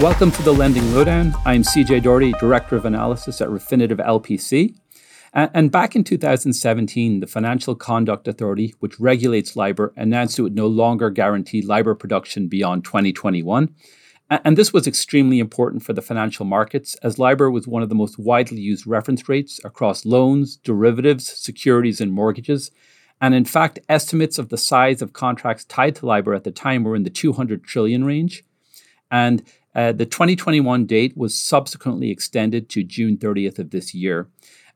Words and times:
Welcome 0.00 0.32
to 0.32 0.42
the 0.42 0.52
Lending 0.52 0.92
Lowdown. 0.92 1.34
I'm 1.46 1.62
CJ 1.62 2.02
Doherty, 2.02 2.32
Director 2.32 2.74
of 2.74 2.84
Analysis 2.84 3.40
at 3.40 3.48
Refinitiv 3.48 4.04
LPC. 4.04 4.74
And 5.32 5.70
back 5.70 5.94
in 5.94 6.02
2017, 6.02 7.20
the 7.20 7.28
Financial 7.28 7.76
Conduct 7.76 8.26
Authority, 8.26 8.74
which 8.80 8.98
regulates 8.98 9.54
LIBOR, 9.54 9.92
announced 9.96 10.36
it 10.36 10.42
would 10.42 10.56
no 10.56 10.66
longer 10.66 11.10
guarantee 11.10 11.62
LIBOR 11.62 11.94
production 11.94 12.48
beyond 12.48 12.84
2021. 12.84 13.72
And 14.30 14.58
this 14.58 14.72
was 14.72 14.88
extremely 14.88 15.38
important 15.38 15.84
for 15.84 15.92
the 15.92 16.02
financial 16.02 16.44
markets, 16.44 16.96
as 16.96 17.20
LIBOR 17.20 17.48
was 17.48 17.68
one 17.68 17.84
of 17.84 17.88
the 17.88 17.94
most 17.94 18.18
widely 18.18 18.60
used 18.60 18.88
reference 18.88 19.28
rates 19.28 19.60
across 19.64 20.04
loans, 20.04 20.56
derivatives, 20.56 21.30
securities, 21.30 22.00
and 22.00 22.12
mortgages. 22.12 22.72
And 23.20 23.32
in 23.32 23.44
fact, 23.44 23.78
estimates 23.88 24.38
of 24.38 24.48
the 24.48 24.58
size 24.58 25.00
of 25.00 25.12
contracts 25.12 25.64
tied 25.64 25.94
to 25.96 26.06
LIBOR 26.06 26.34
at 26.34 26.42
the 26.42 26.50
time 26.50 26.82
were 26.82 26.96
in 26.96 27.04
the 27.04 27.10
200 27.10 27.62
trillion 27.62 28.04
range. 28.04 28.42
And 29.08 29.44
uh, 29.74 29.92
the 29.92 30.06
2021 30.06 30.86
date 30.86 31.16
was 31.16 31.38
subsequently 31.38 32.10
extended 32.10 32.68
to 32.70 32.84
June 32.84 33.16
30th 33.16 33.58
of 33.58 33.70
this 33.70 33.94
year. 33.94 34.28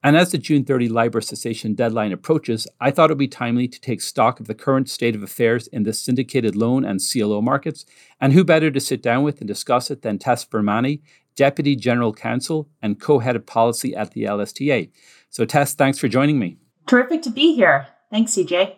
And 0.03 0.17
as 0.17 0.31
the 0.31 0.39
June 0.39 0.65
30 0.65 0.89
LIBOR 0.89 1.21
cessation 1.21 1.75
deadline 1.75 2.13
approaches, 2.13 2.69
I 2.81 2.91
thought 2.91 3.11
it 3.11 3.15
would 3.15 3.19
be 3.19 3.29
timely 3.29 3.67
to 3.67 3.81
take 3.81 4.01
stock 4.01 4.39
of 4.39 4.47
the 4.47 4.55
current 4.55 4.89
state 4.89 5.17
of 5.17 5.25
affairs 5.25 5.67
in 5.67 5.83
the 5.83 5.93
syndicated 5.93 6.55
loan 6.55 6.85
and 6.85 7.01
CLO 7.01 7.41
markets. 7.41 7.85
And 8.21 8.33
who 8.33 8.45
better 8.45 8.71
to 8.71 8.81
sit 8.81 9.03
down 9.03 9.25
with 9.25 9.41
and 9.41 9.49
discuss 9.49 9.91
it 9.91 10.03
than 10.03 10.19
Tess 10.19 10.45
Virmani, 10.45 11.01
Deputy 11.35 11.75
General 11.75 12.13
Counsel 12.13 12.69
and 12.81 13.01
co 13.01 13.19
head 13.19 13.37
of 13.37 13.47
policy 13.47 13.95
at 13.95 14.13
the 14.13 14.25
LSTA. 14.25 14.91
So, 15.31 15.45
Tess, 15.45 15.75
thanks 15.75 15.99
for 15.99 16.09
joining 16.09 16.39
me. 16.39 16.59
Terrific 16.87 17.23
to 17.23 17.31
be 17.31 17.55
here. 17.55 17.89
Thanks, 18.11 18.33
CJ. 18.33 18.78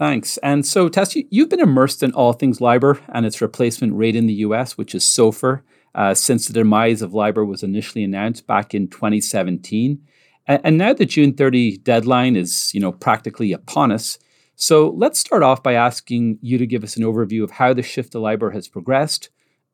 Thanks. 0.00 0.38
And 0.38 0.64
so, 0.64 0.88
Tess, 0.88 1.14
you've 1.14 1.50
been 1.50 1.60
immersed 1.60 2.02
in 2.02 2.12
all 2.12 2.32
things 2.32 2.58
LIBOR 2.58 2.98
and 3.10 3.26
its 3.26 3.42
replacement 3.42 3.94
rate 3.94 4.16
in 4.16 4.26
the 4.26 4.32
US, 4.46 4.78
which 4.78 4.94
is 4.94 5.04
SOFR, 5.04 5.60
uh, 5.94 6.14
since 6.14 6.46
the 6.46 6.54
demise 6.54 7.02
of 7.02 7.12
LIBOR 7.12 7.44
was 7.44 7.62
initially 7.62 8.02
announced 8.02 8.46
back 8.46 8.72
in 8.72 8.88
2017. 8.88 10.00
And 10.46 10.78
now 10.78 10.94
the 10.94 11.04
June 11.04 11.34
30 11.34 11.76
deadline 11.76 12.34
is, 12.34 12.72
you 12.72 12.80
know, 12.80 12.92
practically 12.92 13.52
upon 13.52 13.92
us. 13.92 14.18
So 14.56 14.88
let's 14.96 15.20
start 15.20 15.42
off 15.42 15.62
by 15.62 15.74
asking 15.74 16.38
you 16.40 16.56
to 16.56 16.66
give 16.66 16.82
us 16.82 16.96
an 16.96 17.02
overview 17.02 17.44
of 17.44 17.50
how 17.50 17.74
the 17.74 17.82
shift 17.82 18.12
to 18.12 18.20
LIBOR 18.20 18.52
has 18.52 18.68
progressed, 18.68 19.28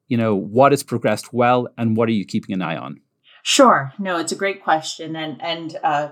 you 0.08 0.16
know, 0.16 0.34
what 0.34 0.72
has 0.72 0.82
progressed 0.82 1.32
well, 1.32 1.68
and 1.78 1.96
what 1.96 2.08
are 2.08 2.12
you 2.12 2.24
keeping 2.24 2.52
an 2.52 2.62
eye 2.62 2.76
on? 2.76 3.00
Sure. 3.44 3.92
No, 3.96 4.18
it's 4.18 4.32
a 4.32 4.36
great 4.36 4.64
question. 4.64 5.14
And, 5.14 5.40
and, 5.40 5.76
uh, 5.84 6.08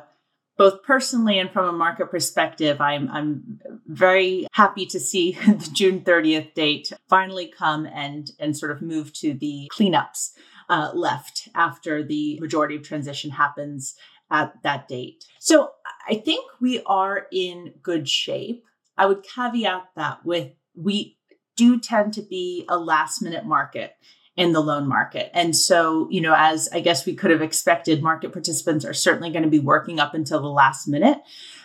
both 0.56 0.82
personally 0.82 1.38
and 1.38 1.50
from 1.50 1.68
a 1.68 1.72
market 1.72 2.10
perspective, 2.10 2.80
I'm 2.80 3.10
I'm 3.10 3.60
very 3.86 4.46
happy 4.52 4.86
to 4.86 5.00
see 5.00 5.32
the 5.46 5.70
June 5.72 6.00
30th 6.00 6.54
date 6.54 6.92
finally 7.08 7.52
come 7.56 7.86
and 7.86 8.30
and 8.38 8.56
sort 8.56 8.70
of 8.70 8.82
move 8.82 9.12
to 9.14 9.34
the 9.34 9.70
cleanups 9.72 10.30
uh, 10.68 10.90
left 10.94 11.48
after 11.54 12.02
the 12.02 12.38
majority 12.40 12.76
of 12.76 12.82
transition 12.82 13.30
happens 13.30 13.94
at 14.30 14.54
that 14.62 14.88
date. 14.88 15.24
So 15.38 15.70
I 16.08 16.16
think 16.16 16.50
we 16.60 16.82
are 16.86 17.26
in 17.32 17.74
good 17.82 18.08
shape. 18.08 18.64
I 18.96 19.06
would 19.06 19.22
caveat 19.22 19.88
that 19.96 20.24
with 20.24 20.52
we 20.74 21.18
do 21.56 21.78
tend 21.78 22.14
to 22.14 22.22
be 22.22 22.64
a 22.68 22.78
last 22.78 23.22
minute 23.22 23.44
market 23.44 23.94
in 24.36 24.52
the 24.52 24.60
loan 24.60 24.88
market. 24.88 25.30
And 25.32 25.54
so, 25.54 26.08
you 26.10 26.20
know, 26.20 26.34
as 26.36 26.68
I 26.72 26.80
guess 26.80 27.06
we 27.06 27.14
could 27.14 27.30
have 27.30 27.42
expected, 27.42 28.02
market 28.02 28.32
participants 28.32 28.84
are 28.84 28.94
certainly 28.94 29.30
going 29.30 29.44
to 29.44 29.50
be 29.50 29.60
working 29.60 30.00
up 30.00 30.14
until 30.14 30.40
the 30.40 30.48
last 30.48 30.88
minute. 30.88 31.18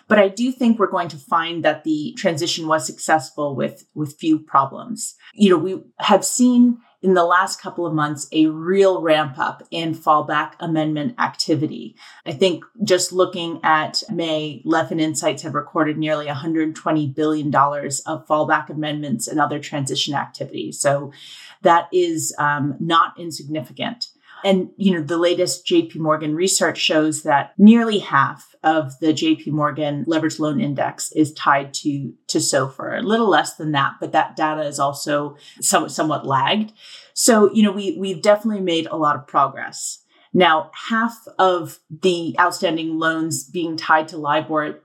But 0.07 0.19
I 0.19 0.27
do 0.27 0.51
think 0.51 0.79
we're 0.79 0.87
going 0.87 1.07
to 1.09 1.17
find 1.17 1.63
that 1.63 1.83
the 1.83 2.13
transition 2.17 2.67
was 2.67 2.85
successful 2.85 3.55
with 3.55 3.85
with 3.93 4.17
few 4.17 4.39
problems. 4.39 5.15
You 5.33 5.51
know, 5.51 5.57
we 5.57 5.83
have 5.99 6.25
seen 6.25 6.79
in 7.01 7.13
the 7.13 7.23
last 7.23 7.61
couple 7.61 7.85
of 7.85 7.93
months 7.93 8.27
a 8.31 8.47
real 8.47 9.01
ramp 9.01 9.37
up 9.37 9.63
in 9.71 9.95
fallback 9.95 10.53
amendment 10.59 11.15
activity. 11.19 11.95
I 12.25 12.33
think 12.33 12.63
just 12.83 13.13
looking 13.13 13.59
at 13.63 14.03
May, 14.09 14.61
LevFin 14.65 14.99
Insights 14.99 15.43
have 15.43 15.55
recorded 15.55 15.97
nearly 15.97 16.27
$120 16.27 17.15
billion 17.15 17.55
of 17.55 18.27
fallback 18.27 18.69
amendments 18.69 19.27
and 19.27 19.39
other 19.39 19.59
transition 19.59 20.13
activities. 20.13 20.79
So 20.79 21.11
that 21.61 21.87
is 21.93 22.35
um, 22.37 22.75
not 22.79 23.17
insignificant. 23.17 24.07
And 24.43 24.69
you 24.77 24.93
know, 24.93 25.01
the 25.01 25.17
latest 25.17 25.65
JP 25.65 25.97
Morgan 25.97 26.35
research 26.35 26.77
shows 26.77 27.23
that 27.23 27.53
nearly 27.57 27.99
half 27.99 28.48
of 28.63 28.99
the 28.99 29.13
JP 29.13 29.47
Morgan 29.47 30.03
leverage 30.07 30.39
loan 30.39 30.59
index 30.59 31.11
is 31.13 31.33
tied 31.33 31.73
to 31.75 32.13
to 32.27 32.39
SOFR. 32.39 32.99
A 32.99 33.01
little 33.01 33.29
less 33.29 33.55
than 33.55 33.71
that, 33.71 33.93
but 33.99 34.11
that 34.11 34.35
data 34.35 34.63
is 34.63 34.79
also 34.79 35.37
somewhat 35.61 35.91
somewhat 35.91 36.25
lagged. 36.25 36.73
So, 37.13 37.51
you 37.53 37.63
know, 37.63 37.71
we 37.71 37.97
we've 37.97 38.21
definitely 38.21 38.61
made 38.61 38.87
a 38.87 38.97
lot 38.97 39.15
of 39.15 39.27
progress. 39.27 40.03
Now, 40.33 40.71
half 40.89 41.17
of 41.39 41.79
the 41.89 42.35
outstanding 42.39 42.99
loans 42.99 43.43
being 43.43 43.77
tied 43.77 44.07
to 44.09 44.17
LIBOR 44.17 44.79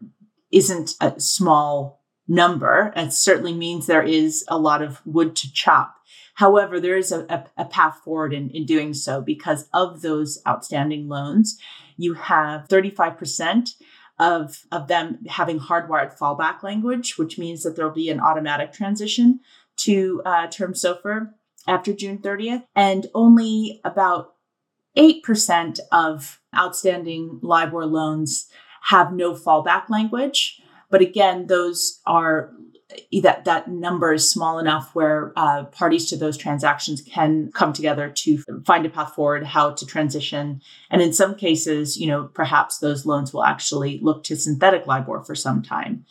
isn't 0.51 0.95
a 1.01 1.21
small 1.21 2.04
number. 2.27 2.93
It 2.97 3.13
certainly 3.13 3.53
means 3.53 3.87
there 3.87 4.03
is 4.03 4.45
a 4.49 4.59
lot 4.59 4.83
of 4.83 5.01
wood 5.05 5.37
to 5.37 5.53
chop. 5.53 5.97
However, 6.35 6.81
there 6.81 6.97
is 6.97 7.13
a, 7.13 7.47
a, 7.57 7.65
path 7.65 8.01
forward 8.05 8.33
in, 8.33 8.51
in 8.51 8.67
doing 8.67 8.93
so 8.93 9.21
because 9.21 9.69
of 9.73 10.03
those 10.03 10.41
outstanding 10.47 11.09
loans. 11.09 11.59
You 11.97 12.15
have 12.15 12.67
35% 12.67 13.71
of, 14.19 14.63
of 14.73 14.89
them 14.89 15.19
having 15.29 15.61
hardwired 15.61 16.19
fallback 16.19 16.63
language, 16.63 17.19
which 17.19 17.39
means 17.39 17.63
that 17.63 17.77
there'll 17.77 17.93
be 17.93 18.11
an 18.11 18.21
automatic 18.21 18.73
transition 18.73 19.41
to 19.77 20.23
uh, 20.25 20.49
term 20.49 20.73
SOFR 20.73 21.31
after 21.69 21.93
June 21.93 22.19
30th. 22.19 22.65
And 22.75 23.07
only 23.15 23.81
about 23.85 24.35
8% 24.97 25.79
of 25.93 26.41
outstanding 26.57 27.39
LIBOR 27.43 27.87
loans 27.87 28.49
have 28.89 29.13
no 29.13 29.35
fallback 29.35 29.89
language. 29.89 30.61
But 30.91 31.01
again, 31.01 31.47
those 31.47 32.01
are 32.07 32.53
that 33.23 33.45
that 33.45 33.69
number 33.69 34.13
is 34.13 34.31
small 34.31 34.59
enough 34.59 34.95
where 34.95 35.33
uh, 35.37 35.65
parties 35.65 36.09
to 36.11 36.17
those 36.17 36.37
transactions 36.37 37.01
can 37.01 37.51
come 37.53 37.73
together 37.73 38.09
to 38.09 38.39
find 38.65 38.87
a 38.87 38.91
path 38.91 39.15
forward, 39.15 39.45
how 39.45 39.71
to 39.71 39.87
transition, 39.87 40.61
and 40.91 41.03
in 41.03 41.13
some 41.13 41.35
cases, 41.35 41.97
you 41.97 42.07
know, 42.07 42.25
perhaps 42.35 42.79
those 42.79 43.07
loans 43.07 43.33
will 43.33 43.45
actually 43.45 43.99
look 44.03 44.23
to 44.25 44.37
synthetic 44.37 44.87
LIBOR 44.87 45.25
for 45.25 45.35
some 45.35 45.63
time. 45.63 46.05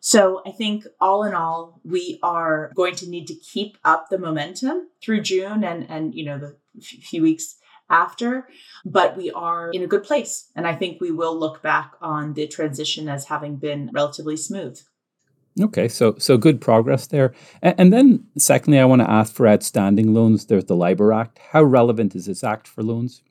So 0.00 0.42
I 0.44 0.50
think 0.50 0.86
all 1.00 1.24
in 1.24 1.34
all, 1.34 1.80
we 1.82 2.18
are 2.22 2.72
going 2.74 2.94
to 2.96 3.08
need 3.08 3.26
to 3.28 3.34
keep 3.34 3.78
up 3.84 4.08
the 4.10 4.18
momentum 4.18 4.88
through 5.02 5.22
June 5.22 5.64
and 5.64 5.88
and 5.88 6.14
you 6.14 6.24
know 6.24 6.38
the 6.38 6.56
few 6.80 7.22
weeks 7.22 7.56
after, 7.90 8.48
but 8.84 9.16
we 9.16 9.30
are 9.30 9.70
in 9.70 9.82
a 9.82 9.86
good 9.86 10.02
place. 10.02 10.50
And 10.56 10.66
I 10.66 10.74
think 10.74 11.00
we 11.00 11.10
will 11.10 11.38
look 11.38 11.62
back 11.62 11.92
on 12.00 12.34
the 12.34 12.46
transition 12.46 13.08
as 13.08 13.26
having 13.26 13.56
been 13.56 13.90
relatively 13.92 14.36
smooth. 14.36 14.80
Okay, 15.60 15.86
so 15.86 16.16
so 16.18 16.36
good 16.36 16.60
progress 16.60 17.06
there. 17.06 17.32
And, 17.62 17.74
and 17.78 17.92
then 17.92 18.26
secondly, 18.36 18.80
I 18.80 18.84
want 18.84 19.02
to 19.02 19.10
ask 19.10 19.32
for 19.32 19.46
outstanding 19.46 20.12
loans. 20.12 20.46
There's 20.46 20.64
the 20.64 20.76
LIBOR 20.76 21.12
Act. 21.12 21.38
How 21.50 21.62
relevant 21.62 22.16
is 22.16 22.26
this 22.26 22.42
act 22.42 22.66
for 22.66 22.82
loans? 22.82 23.22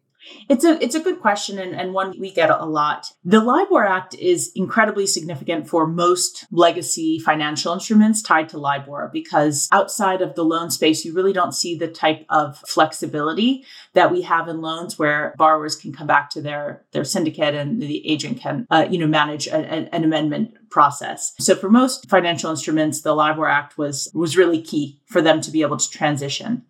It's 0.49 0.63
a 0.63 0.81
it's 0.83 0.95
a 0.95 0.99
good 0.99 1.19
question 1.19 1.59
and, 1.59 1.75
and 1.75 1.93
one 1.93 2.19
we 2.19 2.31
get 2.31 2.49
a 2.49 2.65
lot. 2.65 3.11
The 3.23 3.41
LIBOR 3.41 3.85
Act 3.85 4.15
is 4.15 4.51
incredibly 4.55 5.07
significant 5.07 5.67
for 5.67 5.87
most 5.87 6.45
legacy 6.51 7.19
financial 7.19 7.73
instruments 7.73 8.21
tied 8.21 8.49
to 8.49 8.57
LIBOR 8.57 9.09
because 9.13 9.67
outside 9.71 10.21
of 10.21 10.35
the 10.35 10.43
loan 10.43 10.69
space, 10.69 11.05
you 11.05 11.13
really 11.13 11.33
don't 11.33 11.53
see 11.53 11.77
the 11.77 11.87
type 11.87 12.25
of 12.29 12.57
flexibility 12.59 13.65
that 13.93 14.11
we 14.11 14.21
have 14.23 14.47
in 14.47 14.61
loans 14.61 14.99
where 14.99 15.33
borrowers 15.37 15.75
can 15.75 15.93
come 15.93 16.07
back 16.07 16.29
to 16.31 16.41
their 16.41 16.83
their 16.91 17.05
syndicate 17.05 17.55
and 17.55 17.81
the 17.81 18.07
agent 18.09 18.39
can 18.39 18.67
uh, 18.69 18.85
you 18.89 18.97
know 18.97 19.07
manage 19.07 19.47
a, 19.47 19.57
a, 19.57 19.89
an 19.95 20.03
amendment 20.03 20.55
process. 20.69 21.33
So 21.39 21.55
for 21.55 21.69
most 21.69 22.09
financial 22.09 22.49
instruments, 22.49 23.01
the 23.01 23.13
LIBOR 23.13 23.47
Act 23.47 23.77
was 23.77 24.09
was 24.13 24.35
really 24.37 24.61
key 24.61 24.99
for 25.05 25.21
them 25.21 25.41
to 25.41 25.51
be 25.51 25.61
able 25.61 25.77
to 25.77 25.89
transition. 25.89 26.65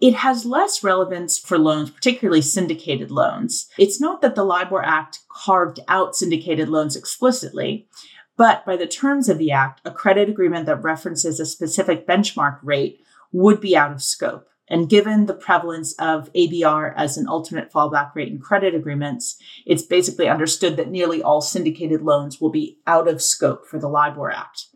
It 0.00 0.14
has 0.14 0.44
less 0.44 0.82
relevance 0.82 1.38
for 1.38 1.58
loans, 1.58 1.90
particularly 1.90 2.42
syndicated 2.42 3.10
loans. 3.10 3.68
It's 3.78 4.00
not 4.00 4.20
that 4.22 4.34
the 4.34 4.44
LIBOR 4.44 4.82
Act 4.82 5.20
carved 5.28 5.80
out 5.88 6.16
syndicated 6.16 6.68
loans 6.68 6.96
explicitly, 6.96 7.88
but 8.36 8.64
by 8.66 8.76
the 8.76 8.86
terms 8.86 9.28
of 9.28 9.38
the 9.38 9.50
Act, 9.50 9.80
a 9.84 9.90
credit 9.90 10.28
agreement 10.28 10.66
that 10.66 10.82
references 10.82 11.40
a 11.40 11.46
specific 11.46 12.06
benchmark 12.06 12.58
rate 12.62 13.00
would 13.32 13.60
be 13.60 13.76
out 13.76 13.92
of 13.92 14.02
scope. 14.02 14.48
And 14.68 14.88
given 14.88 15.26
the 15.26 15.34
prevalence 15.34 15.94
of 15.98 16.32
ABR 16.32 16.92
as 16.96 17.16
an 17.16 17.28
ultimate 17.28 17.72
fallback 17.72 18.14
rate 18.14 18.32
in 18.32 18.40
credit 18.40 18.74
agreements, 18.74 19.36
it's 19.64 19.82
basically 19.82 20.28
understood 20.28 20.76
that 20.76 20.90
nearly 20.90 21.22
all 21.22 21.40
syndicated 21.40 22.02
loans 22.02 22.40
will 22.40 22.50
be 22.50 22.78
out 22.86 23.06
of 23.06 23.22
scope 23.22 23.66
for 23.66 23.78
the 23.78 23.88
LIBOR 23.88 24.30
Act. 24.30 24.66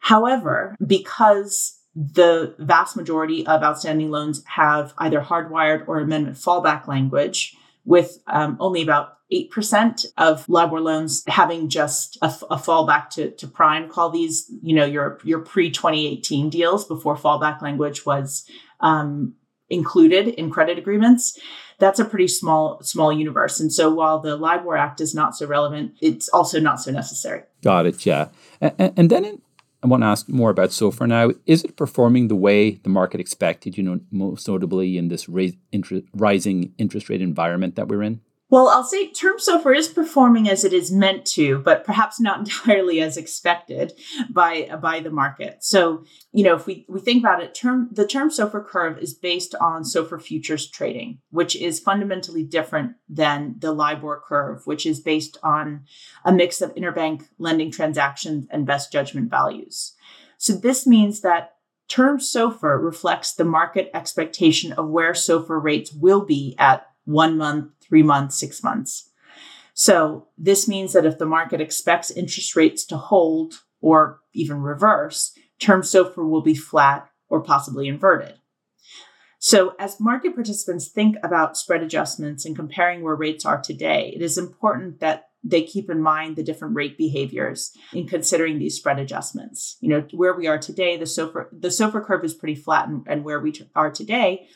However, 0.00 0.74
because 0.84 1.77
the 2.00 2.54
vast 2.58 2.96
majority 2.96 3.44
of 3.46 3.62
outstanding 3.62 4.10
loans 4.10 4.44
have 4.46 4.94
either 4.98 5.20
hardwired 5.20 5.88
or 5.88 5.98
amendment 5.98 6.36
fallback 6.36 6.86
language, 6.86 7.56
with 7.84 8.18
um, 8.26 8.56
only 8.60 8.82
about 8.82 9.14
8% 9.32 10.06
of 10.16 10.48
LIBOR 10.48 10.80
loans 10.80 11.24
having 11.26 11.68
just 11.68 12.16
a, 12.22 12.26
a 12.50 12.56
fallback 12.56 13.10
to, 13.10 13.30
to 13.32 13.48
prime. 13.48 13.88
Call 13.88 14.10
these, 14.10 14.50
you 14.62 14.74
know, 14.74 14.84
your, 14.84 15.18
your 15.24 15.40
pre 15.40 15.70
2018 15.70 16.50
deals 16.50 16.86
before 16.86 17.16
fallback 17.16 17.62
language 17.62 18.06
was 18.06 18.48
um, 18.80 19.34
included 19.68 20.28
in 20.28 20.50
credit 20.50 20.78
agreements, 20.78 21.38
that's 21.78 22.00
a 22.00 22.04
pretty 22.04 22.28
small 22.28 22.80
small 22.82 23.12
universe. 23.12 23.60
And 23.60 23.72
so 23.72 23.92
while 23.92 24.18
the 24.18 24.36
LIBOR 24.36 24.76
Act 24.76 25.00
is 25.00 25.14
not 25.14 25.36
so 25.36 25.46
relevant, 25.46 25.94
it's 26.00 26.28
also 26.28 26.58
not 26.60 26.80
so 26.80 26.90
necessary. 26.90 27.42
Got 27.62 27.86
it. 27.86 28.04
Yeah. 28.04 28.28
And, 28.60 28.92
and 28.96 29.10
then 29.10 29.24
in, 29.24 29.42
I 29.82 29.86
want 29.86 30.02
to 30.02 30.08
ask 30.08 30.28
more 30.28 30.50
about 30.50 30.70
SOFR 30.70 31.06
now. 31.06 31.30
Is 31.46 31.62
it 31.62 31.76
performing 31.76 32.26
the 32.26 32.34
way 32.34 32.80
the 32.82 32.88
market 32.88 33.20
expected? 33.20 33.78
You 33.78 33.84
know, 33.84 34.00
most 34.10 34.48
notably 34.48 34.98
in 34.98 35.08
this 35.08 35.28
rising 35.28 36.74
interest 36.78 37.08
rate 37.08 37.22
environment 37.22 37.76
that 37.76 37.86
we're 37.86 38.02
in. 38.02 38.20
Well, 38.50 38.68
I'll 38.68 38.84
say 38.84 39.10
term 39.10 39.36
SOFR 39.36 39.76
is 39.76 39.88
performing 39.88 40.48
as 40.48 40.64
it 40.64 40.72
is 40.72 40.90
meant 40.90 41.26
to, 41.26 41.58
but 41.58 41.84
perhaps 41.84 42.18
not 42.18 42.38
entirely 42.66 43.00
as 43.00 43.16
expected 43.16 43.92
by 44.30 44.70
by 44.80 45.00
the 45.00 45.10
market. 45.10 45.62
So, 45.62 46.04
you 46.32 46.44
know, 46.44 46.54
if 46.54 46.66
we, 46.66 46.86
we 46.88 47.00
think 47.00 47.22
about 47.22 47.42
it, 47.42 47.54
term 47.54 47.90
the 47.92 48.06
term 48.06 48.30
SOFR 48.30 48.64
curve 48.64 48.98
is 48.98 49.12
based 49.12 49.54
on 49.60 49.82
SOFR 49.82 50.22
futures 50.22 50.70
trading, 50.70 51.18
which 51.30 51.56
is 51.56 51.78
fundamentally 51.78 52.42
different 52.42 52.92
than 53.08 53.56
the 53.58 53.72
LIBOR 53.72 54.22
curve, 54.26 54.66
which 54.66 54.86
is 54.86 55.00
based 55.00 55.36
on 55.42 55.84
a 56.24 56.32
mix 56.32 56.62
of 56.62 56.74
interbank 56.74 57.28
lending 57.38 57.70
transactions 57.70 58.46
and 58.50 58.66
best 58.66 58.90
judgment 58.90 59.30
values. 59.30 59.94
So 60.38 60.54
this 60.54 60.86
means 60.86 61.20
that 61.20 61.56
term 61.88 62.18
SOFR 62.18 62.82
reflects 62.82 63.34
the 63.34 63.44
market 63.44 63.90
expectation 63.92 64.72
of 64.72 64.88
where 64.88 65.12
SOFR 65.12 65.62
rates 65.62 65.92
will 65.92 66.24
be 66.24 66.54
at 66.58 66.86
one 67.04 67.38
month, 67.38 67.72
three 67.88 68.02
months, 68.02 68.38
six 68.38 68.62
months. 68.62 69.10
So 69.74 70.26
this 70.36 70.66
means 70.66 70.92
that 70.92 71.06
if 71.06 71.18
the 71.18 71.26
market 71.26 71.60
expects 71.60 72.10
interest 72.10 72.56
rates 72.56 72.84
to 72.86 72.96
hold 72.96 73.54
or 73.80 74.20
even 74.32 74.60
reverse, 74.60 75.32
term 75.60 75.82
SOFR 75.82 76.28
will 76.28 76.42
be 76.42 76.54
flat 76.54 77.08
or 77.28 77.42
possibly 77.42 77.86
inverted. 77.86 78.34
So, 79.40 79.76
as 79.78 80.00
market 80.00 80.34
participants 80.34 80.88
think 80.88 81.16
about 81.22 81.56
spread 81.56 81.82
adjustments 81.82 82.44
and 82.44 82.56
comparing 82.56 83.02
where 83.02 83.14
rates 83.14 83.44
are 83.44 83.60
today, 83.60 84.12
it 84.14 84.20
is 84.20 84.36
important 84.36 84.98
that 84.98 85.28
they 85.44 85.62
keep 85.62 85.88
in 85.88 86.02
mind 86.02 86.34
the 86.34 86.42
different 86.42 86.74
rate 86.74 86.98
behaviors 86.98 87.72
in 87.92 88.08
considering 88.08 88.58
these 88.58 88.76
spread 88.76 88.98
adjustments. 88.98 89.76
You 89.80 89.90
know, 89.90 90.04
where 90.10 90.34
we 90.34 90.48
are 90.48 90.58
today, 90.58 90.96
the 90.96 91.04
SOFR 91.04 91.46
the 91.52 91.68
SOFR 91.68 92.04
curve 92.04 92.24
is 92.24 92.34
pretty 92.34 92.56
flat, 92.56 92.88
and, 92.88 93.06
and 93.06 93.24
where 93.24 93.38
we 93.38 93.54
are 93.76 93.92
today, 93.92 94.48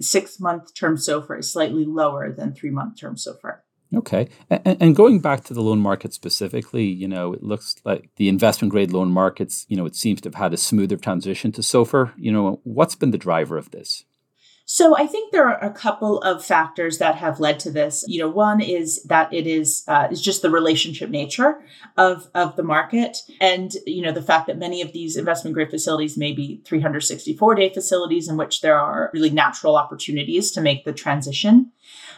six 0.00 0.40
month 0.40 0.74
term 0.74 0.96
SOFR 0.96 1.38
is 1.38 1.52
slightly 1.52 1.84
lower 1.84 2.32
than 2.32 2.52
three 2.52 2.70
month 2.70 2.98
term 2.98 3.16
SOFR. 3.16 3.58
Okay. 3.94 4.28
And, 4.48 4.76
and, 4.80 4.96
going 4.96 5.18
back 5.18 5.42
to 5.44 5.54
the 5.54 5.62
loan 5.62 5.80
market 5.80 6.14
specifically, 6.14 6.84
you 6.84 7.08
know, 7.08 7.32
it 7.32 7.42
looks 7.42 7.74
like 7.84 8.08
the 8.16 8.28
investment 8.28 8.70
grade 8.70 8.92
loan 8.92 9.10
markets, 9.10 9.66
you 9.68 9.76
know, 9.76 9.84
it 9.84 9.96
seems 9.96 10.20
to 10.20 10.28
have 10.28 10.36
had 10.36 10.54
a 10.54 10.56
smoother 10.56 10.96
transition 10.96 11.50
to 11.52 11.60
SOFR. 11.60 12.12
You 12.16 12.30
know, 12.30 12.60
what's 12.62 12.94
been 12.94 13.10
the 13.10 13.18
driver 13.18 13.58
of 13.58 13.72
this? 13.72 14.04
So 14.72 14.96
I 14.96 15.08
think 15.08 15.32
there 15.32 15.48
are 15.48 15.58
a 15.64 15.72
couple 15.74 16.20
of 16.20 16.44
factors 16.44 16.98
that 16.98 17.16
have 17.16 17.40
led 17.40 17.58
to 17.58 17.72
this. 17.72 18.04
You 18.06 18.20
know, 18.20 18.28
one 18.28 18.60
is 18.60 19.02
that 19.02 19.34
it 19.34 19.48
is 19.48 19.82
uh, 19.88 20.06
is 20.12 20.22
just 20.22 20.42
the 20.42 20.50
relationship 20.50 21.10
nature 21.10 21.64
of 21.96 22.28
of 22.36 22.54
the 22.54 22.62
market, 22.62 23.16
and 23.40 23.74
you 23.84 24.00
know 24.00 24.12
the 24.12 24.22
fact 24.22 24.46
that 24.46 24.58
many 24.58 24.80
of 24.80 24.92
these 24.92 25.16
investment 25.16 25.54
grade 25.54 25.70
facilities 25.70 26.16
may 26.16 26.30
be 26.30 26.62
364 26.64 27.56
day 27.56 27.74
facilities 27.74 28.28
in 28.28 28.36
which 28.36 28.60
there 28.60 28.78
are 28.78 29.10
really 29.12 29.30
natural 29.30 29.74
opportunities 29.74 30.52
to 30.52 30.60
make 30.60 30.84
the 30.84 30.92
transition. 30.92 31.72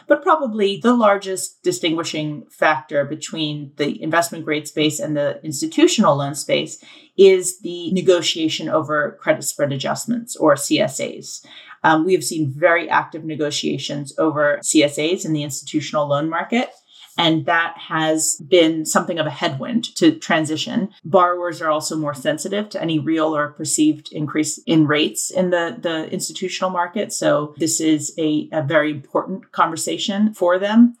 But 0.05 0.21
probably 0.21 0.77
the 0.77 0.93
largest 0.93 1.63
distinguishing 1.63 2.45
factor 2.51 3.03
between 3.03 3.71
the 3.77 3.99
investment 4.03 4.45
grade 4.45 4.67
space 4.67 4.99
and 4.99 5.17
the 5.17 5.43
institutional 5.43 6.17
loan 6.17 6.35
space 6.35 6.83
is 7.17 7.61
the 7.61 7.91
negotiation 7.93 8.69
over 8.69 9.17
credit 9.19 9.43
spread 9.43 9.71
adjustments 9.71 10.35
or 10.35 10.53
CSAs. 10.53 11.43
Um, 11.83 12.05
we 12.05 12.13
have 12.13 12.23
seen 12.23 12.53
very 12.55 12.89
active 12.89 13.23
negotiations 13.23 14.13
over 14.17 14.59
CSAs 14.63 15.25
in 15.25 15.33
the 15.33 15.43
institutional 15.43 16.07
loan 16.07 16.29
market. 16.29 16.69
And 17.17 17.45
that 17.45 17.75
has 17.77 18.41
been 18.47 18.85
something 18.85 19.19
of 19.19 19.27
a 19.27 19.31
headwind 19.31 19.95
to 19.97 20.17
transition. 20.17 20.89
Borrowers 21.05 21.61
are 21.61 21.69
also 21.69 21.95
more 21.95 22.15
sensitive 22.15 22.69
to 22.69 22.81
any 22.81 22.97
real 22.97 23.35
or 23.35 23.51
perceived 23.51 24.09
increase 24.11 24.57
in 24.65 24.87
rates 24.87 25.29
in 25.29 25.51
the, 25.51 25.77
the 25.79 26.11
institutional 26.11 26.71
market. 26.71 27.13
So 27.13 27.53
this 27.57 27.79
is 27.79 28.13
a, 28.17 28.49
a 28.51 28.63
very 28.63 28.89
important 28.89 29.51
conversation 29.51 30.33
for 30.33 30.57
them. 30.57 30.97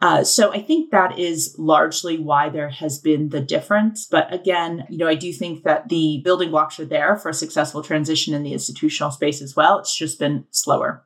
Uh, 0.00 0.24
so 0.24 0.50
I 0.52 0.62
think 0.62 0.90
that 0.90 1.18
is 1.18 1.54
largely 1.58 2.18
why 2.18 2.48
there 2.48 2.70
has 2.70 2.98
been 2.98 3.28
the 3.28 3.40
difference. 3.40 4.06
But 4.06 4.32
again, 4.32 4.86
you 4.88 4.96
know, 4.96 5.08
I 5.08 5.14
do 5.14 5.32
think 5.32 5.64
that 5.64 5.90
the 5.90 6.22
building 6.24 6.50
blocks 6.50 6.80
are 6.80 6.86
there 6.86 7.16
for 7.16 7.28
a 7.28 7.34
successful 7.34 7.82
transition 7.82 8.32
in 8.32 8.42
the 8.42 8.54
institutional 8.54 9.10
space 9.10 9.42
as 9.42 9.54
well. 9.54 9.78
It's 9.78 9.94
just 9.94 10.18
been 10.18 10.46
slower. 10.50 11.04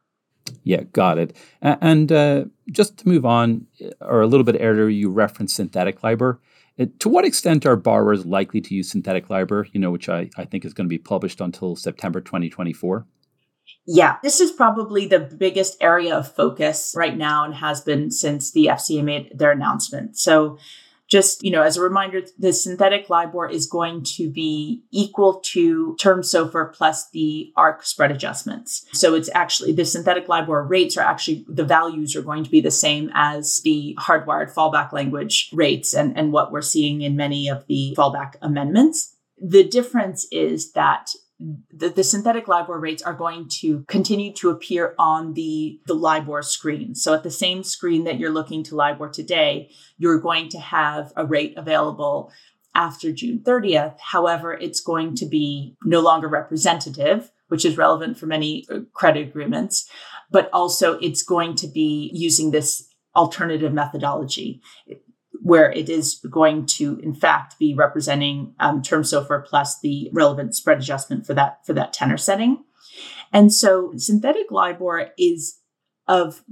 Yeah, 0.63 0.83
got 0.93 1.19
it. 1.19 1.37
And 1.61 2.13
uh, 2.13 2.45
just 2.71 2.99
to 2.99 3.09
move 3.09 3.25
on, 3.25 3.67
or 4.01 4.21
a 4.21 4.27
little 4.27 4.45
bit 4.45 4.59
earlier, 4.61 4.89
you 4.89 5.11
referenced 5.11 5.57
synthetic 5.57 6.03
LIBOR. 6.03 6.39
Uh, 6.79 6.87
to 6.99 7.09
what 7.09 7.25
extent 7.25 7.67
are 7.67 7.77
borrowers 7.77 8.27
likely 8.27 8.61
to 8.61 8.75
use 8.75 8.91
synthetic 8.91 9.31
LIBOR, 9.31 9.69
you 9.73 9.81
know, 9.81 9.91
which 9.91 10.09
I, 10.09 10.29
I 10.37 10.45
think 10.45 10.65
is 10.65 10.75
going 10.75 10.87
to 10.87 10.91
be 10.91 10.99
published 10.99 11.41
until 11.41 11.77
September 11.77 12.21
2024? 12.21 13.07
Yeah, 13.87 14.17
this 14.23 14.41
is 14.41 14.51
probably 14.51 15.07
the 15.07 15.19
biggest 15.19 15.77
area 15.81 16.17
of 16.17 16.33
focus 16.35 16.95
right 16.97 17.17
now 17.17 17.45
and 17.45 17.55
has 17.55 17.81
been 17.81 18.11
since 18.11 18.51
the 18.51 18.67
FCA 18.67 19.05
made 19.05 19.39
their 19.39 19.53
announcement. 19.53 20.17
So, 20.17 20.59
just 21.07 21.43
you 21.43 21.51
know, 21.51 21.63
as 21.63 21.77
a 21.77 21.83
reminder, 21.83 22.23
the 22.39 22.55
synthetic 22.55 23.11
LIBOR 23.11 23.51
is 23.51 23.67
going 23.67 24.05
to 24.17 24.31
be 24.31 24.83
equal 24.91 25.41
to 25.53 25.95
term 26.01 26.23
SOFR 26.23 26.73
plus 26.73 27.11
the 27.11 27.53
ARRC 27.59 27.85
spread 27.85 28.11
adjustments. 28.11 28.87
So 28.95 29.15
it's 29.15 29.29
actually 29.35 29.73
the 29.73 29.85
synthetic 29.85 30.29
LIBOR 30.29 30.65
rates 30.65 30.97
are 30.97 31.05
actually 31.05 31.45
the 31.47 31.65
values 31.65 32.17
are 32.17 32.23
going 32.23 32.43
to 32.43 32.51
be 32.51 32.63
the 32.63 32.71
same 32.71 33.11
as 33.13 33.61
the 33.65 33.95
hardwired 34.01 34.53
fallback 34.55 34.93
language 34.93 35.51
rates 35.53 35.93
and, 35.93 36.17
and 36.17 36.33
what 36.33 36.51
we're 36.51 36.63
seeing 36.63 37.03
in 37.03 37.17
many 37.17 37.49
of 37.49 37.67
the 37.67 37.95
fallback 37.99 38.37
amendments. 38.41 39.15
The 39.39 39.63
difference 39.65 40.27
is 40.33 40.73
that 40.73 41.11
the, 41.41 41.89
the, 41.89 42.05
synthetic 42.05 42.47
LIBOR 42.47 42.79
rates 42.79 43.03
are 43.03 43.13
going 43.13 43.49
to 43.61 43.83
continue 43.85 44.33
to 44.35 44.51
appear 44.51 44.95
on 44.99 45.35
the, 45.35 45.81
the 45.87 45.95
LIBOR 45.95 46.43
screen. 46.43 46.95
So 46.95 47.13
at 47.13 47.23
the 47.23 47.31
same 47.31 47.65
screen 47.65 48.05
that 48.05 48.19
you're 48.19 48.31
looking 48.31 48.63
to 48.65 48.77
LIBOR 48.77 49.09
today, 49.09 49.71
you're 49.99 50.21
going 50.21 50.49
to 50.51 50.61
have 50.61 51.13
a 51.17 51.27
rate 51.27 51.55
available 51.57 52.31
after 52.75 53.13
June 53.13 53.41
30th. 53.41 53.99
However, 53.99 54.55
it's 54.55 54.81
going 54.81 55.17
to 55.17 55.27
be 55.27 55.77
no 55.85 56.01
longer 56.01 56.29
representative, 56.29 57.31
which 57.49 57.65
is 57.65 57.77
relevant 57.77 58.17
for 58.17 58.27
many 58.27 58.65
uh, 58.71 58.81
credit 58.93 59.29
agreements, 59.29 59.89
but 60.31 60.49
also 60.53 60.99
it's 60.99 61.23
going 61.23 61.57
to 61.57 61.67
be 61.67 62.11
using 62.15 62.51
this 62.51 62.89
alternative 63.17 63.73
methodology 63.73 64.61
where 65.45 65.71
it 65.71 65.91
is 65.91 66.19
going 66.31 66.65
to, 66.65 66.99
in 67.03 67.15
fact, 67.15 67.59
be 67.59 67.75
representing 67.75 68.55
um, 68.61 68.81
term 68.81 69.03
SOFR 69.03 69.45
plus 69.45 69.79
the 69.79 70.09
relevant 70.11 70.55
spread 70.57 70.79
adjustment 70.79 71.27
for 71.27 71.35
that 71.35 71.59
for 71.67 71.75
that 71.75 71.93
tenor 71.93 72.17
setting. 72.17 72.65
And 73.31 73.53
so, 73.53 73.93
synthetic 73.97 74.51
LIBOR 74.51 75.11
is 75.19 75.61
of 76.09 76.43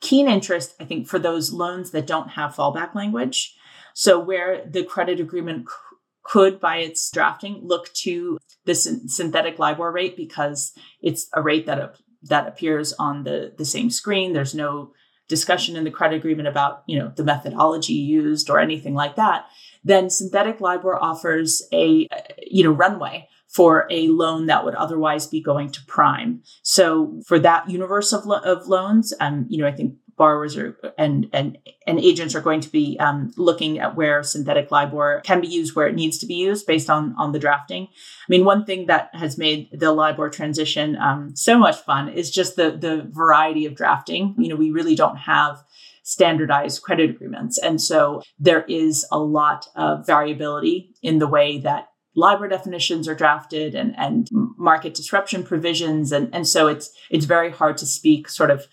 keen 0.00 0.26
interest, 0.26 0.74
I 0.80 0.86
think, 0.86 1.06
for 1.06 1.18
those 1.18 1.52
loans 1.52 1.90
that 1.90 2.06
don't 2.06 2.30
have 2.30 2.54
fallback 2.54 2.94
language. 2.94 3.54
So, 3.92 4.18
where 4.18 4.64
the 4.64 4.84
credit 4.84 5.20
agreement 5.20 5.68
c- 5.68 5.74
could, 6.22 6.58
by 6.58 6.78
its 6.78 7.10
drafting, 7.10 7.60
look 7.62 7.92
to 8.04 8.38
the 8.64 8.74
synthetic 8.74 9.58
LIBOR 9.58 9.92
rate 9.92 10.16
because 10.16 10.72
it's 11.02 11.28
a 11.34 11.42
rate 11.42 11.66
that 11.66 11.96
that 12.22 12.48
appears 12.48 12.94
on 12.94 13.24
the 13.24 13.52
the 13.58 13.66
same 13.66 13.90
screen. 13.90 14.32
There's 14.32 14.54
no 14.54 14.94
discussion 15.28 15.76
in 15.76 15.84
the 15.84 15.90
credit 15.90 16.16
agreement 16.16 16.48
about 16.48 16.82
you 16.86 16.98
know 16.98 17.12
the 17.16 17.24
methodology 17.24 17.94
used 17.94 18.50
or 18.50 18.58
anything 18.58 18.94
like 18.94 19.16
that 19.16 19.46
then 19.84 20.10
synthetic 20.10 20.60
libor 20.60 20.96
offers 20.96 21.62
a 21.72 22.08
you 22.46 22.64
know 22.64 22.72
runway 22.72 23.28
for 23.48 23.86
a 23.88 24.08
loan 24.08 24.46
that 24.46 24.64
would 24.64 24.74
otherwise 24.74 25.28
be 25.28 25.40
going 25.40 25.70
to 25.70 25.80
prime. 25.86 26.42
So 26.62 27.20
for 27.24 27.38
that 27.38 27.70
universe 27.70 28.12
of, 28.12 28.26
lo- 28.26 28.40
of 28.40 28.66
loans 28.66 29.14
um, 29.20 29.46
you 29.48 29.58
know 29.58 29.68
i 29.68 29.72
think 29.72 29.94
borrowers 30.16 30.56
are 30.56 30.76
and 30.98 31.28
and 31.32 31.58
and 31.86 31.98
agents 31.98 32.34
are 32.34 32.40
going 32.40 32.60
to 32.60 32.70
be 32.70 32.96
um, 33.00 33.32
looking 33.36 33.78
at 33.78 33.96
where 33.96 34.22
synthetic 34.22 34.70
LIBOR 34.70 35.22
can 35.24 35.40
be 35.40 35.48
used 35.48 35.74
where 35.74 35.86
it 35.86 35.94
needs 35.94 36.18
to 36.18 36.26
be 36.26 36.34
used 36.34 36.66
based 36.66 36.90
on 36.90 37.14
on 37.18 37.32
the 37.32 37.38
drafting. 37.38 37.84
I 37.84 38.26
mean, 38.28 38.44
one 38.44 38.64
thing 38.64 38.86
that 38.86 39.10
has 39.12 39.38
made 39.38 39.68
the 39.72 39.92
LIBOR 39.92 40.30
transition 40.30 40.96
um, 40.96 41.34
so 41.36 41.58
much 41.58 41.76
fun 41.76 42.08
is 42.08 42.30
just 42.30 42.56
the 42.56 42.70
the 42.70 43.08
variety 43.10 43.66
of 43.66 43.74
drafting. 43.74 44.34
You 44.38 44.48
know, 44.48 44.56
we 44.56 44.70
really 44.70 44.94
don't 44.94 45.16
have 45.16 45.62
standardized 46.02 46.82
credit 46.82 47.10
agreements, 47.10 47.58
and 47.58 47.80
so 47.80 48.22
there 48.38 48.64
is 48.64 49.06
a 49.10 49.18
lot 49.18 49.66
of 49.74 50.06
variability 50.06 50.94
in 51.02 51.18
the 51.18 51.28
way 51.28 51.58
that 51.58 51.88
LIBOR 52.16 52.48
definitions 52.48 53.08
are 53.08 53.14
drafted 53.14 53.74
and, 53.74 53.94
and 53.98 54.28
market 54.32 54.94
disruption 54.94 55.42
provisions. 55.42 56.12
And, 56.12 56.32
and 56.34 56.46
so 56.46 56.68
it's 56.68 56.90
it's 57.10 57.26
very 57.26 57.50
hard 57.50 57.76
to 57.78 57.86
speak 57.86 58.28
sort 58.28 58.50
of 58.50 58.66